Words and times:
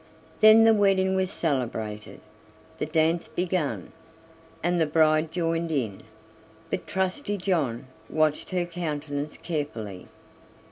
Then 0.39 0.63
the 0.63 0.73
wedding 0.73 1.15
was 1.15 1.29
celebrated, 1.29 2.21
the 2.79 2.87
dance 2.87 3.27
began, 3.27 3.91
and 4.63 4.81
the 4.81 4.87
bride 4.87 5.31
joined 5.31 5.69
in, 5.69 6.01
but 6.71 6.87
Trusty 6.87 7.37
John 7.37 7.85
watched 8.09 8.49
her 8.49 8.65
countenance 8.65 9.37
carefully. 9.37 10.07